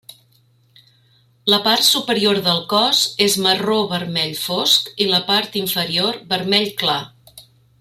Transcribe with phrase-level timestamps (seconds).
[1.53, 6.99] La part superior del cos és marró vermell fosc i la part inferior vermell clar.